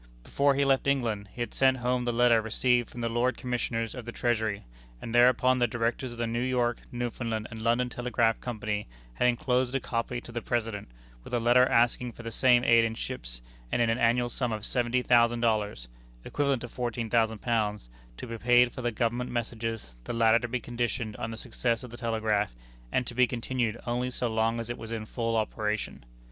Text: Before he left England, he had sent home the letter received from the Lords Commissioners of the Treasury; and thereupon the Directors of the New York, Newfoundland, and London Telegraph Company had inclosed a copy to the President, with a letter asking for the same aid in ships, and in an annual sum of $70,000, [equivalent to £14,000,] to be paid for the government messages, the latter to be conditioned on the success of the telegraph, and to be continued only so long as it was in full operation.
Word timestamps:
Before 0.23 0.55
he 0.55 0.65
left 0.65 0.87
England, 0.87 1.29
he 1.31 1.41
had 1.41 1.53
sent 1.53 1.77
home 1.77 2.05
the 2.05 2.11
letter 2.11 2.41
received 2.41 2.89
from 2.89 3.01
the 3.01 3.07
Lords 3.09 3.37
Commissioners 3.37 3.93
of 3.93 4.03
the 4.03 4.11
Treasury; 4.11 4.65
and 4.99 5.13
thereupon 5.13 5.59
the 5.59 5.67
Directors 5.67 6.13
of 6.13 6.17
the 6.17 6.25
New 6.25 6.41
York, 6.41 6.79
Newfoundland, 6.91 7.45
and 7.51 7.61
London 7.61 7.87
Telegraph 7.87 8.41
Company 8.41 8.87
had 9.13 9.27
inclosed 9.27 9.75
a 9.75 9.79
copy 9.79 10.19
to 10.19 10.31
the 10.31 10.41
President, 10.41 10.87
with 11.23 11.35
a 11.35 11.39
letter 11.39 11.67
asking 11.67 12.13
for 12.13 12.23
the 12.23 12.31
same 12.31 12.63
aid 12.63 12.83
in 12.83 12.95
ships, 12.95 13.43
and 13.71 13.79
in 13.79 13.91
an 13.91 13.99
annual 13.99 14.27
sum 14.27 14.51
of 14.51 14.63
$70,000, 14.63 15.87
[equivalent 16.25 16.61
to 16.63 16.67
£14,000,] 16.67 17.87
to 18.17 18.25
be 18.25 18.39
paid 18.39 18.71
for 18.71 18.81
the 18.81 18.91
government 18.91 19.29
messages, 19.29 19.93
the 20.05 20.13
latter 20.13 20.39
to 20.39 20.47
be 20.47 20.59
conditioned 20.59 21.15
on 21.17 21.29
the 21.29 21.37
success 21.37 21.83
of 21.83 21.91
the 21.91 21.95
telegraph, 21.97 22.55
and 22.91 23.05
to 23.05 23.13
be 23.13 23.27
continued 23.27 23.79
only 23.85 24.09
so 24.09 24.27
long 24.27 24.59
as 24.59 24.67
it 24.67 24.79
was 24.79 24.91
in 24.91 25.05
full 25.05 25.35
operation. 25.37 26.03